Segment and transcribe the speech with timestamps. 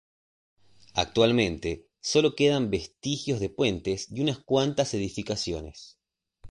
[0.95, 5.99] Actualmente solo quedan vestigios de puentes y unas cuantas edificaciones.